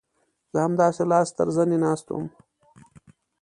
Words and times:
زه 0.51 0.59
همداسې 0.65 1.03
لاس 1.11 1.27
تر 1.37 1.47
زنې 1.55 1.77
ناست 1.83 2.07
وم. 2.09 2.25